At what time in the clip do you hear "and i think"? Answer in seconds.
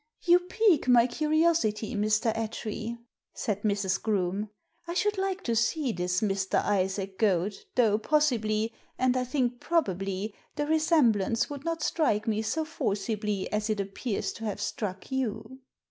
8.97-9.59